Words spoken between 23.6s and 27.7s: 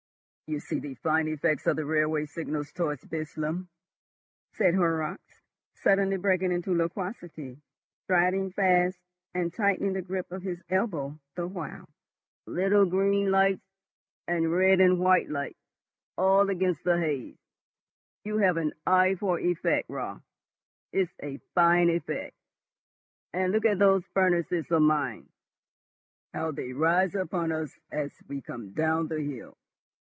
at those furnaces of mine, how they rise upon